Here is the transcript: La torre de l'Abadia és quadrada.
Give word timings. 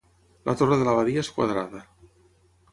La 0.49 0.55
torre 0.61 0.77
de 0.79 0.87
l'Abadia 0.87 1.27
és 1.27 1.31
quadrada. 1.37 1.85